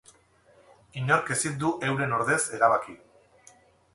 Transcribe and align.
Inork 1.01 1.29
ezin 1.35 1.59
du 1.65 1.69
euren 1.89 2.17
ordez 2.21 2.39
erabaki. 2.59 2.95